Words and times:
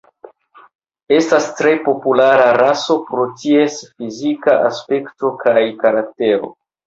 Estas 1.17 1.49
tre 1.59 1.73
populara 1.89 2.47
raso 2.57 2.95
pro 3.11 3.27
ties 3.43 3.77
fizika 3.99 4.57
aspekto 4.71 5.31
kaj 5.47 5.63
karaktero. 5.85 6.51